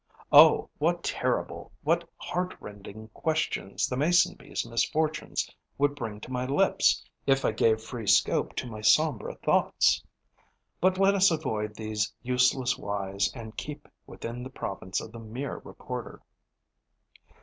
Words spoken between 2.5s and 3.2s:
rending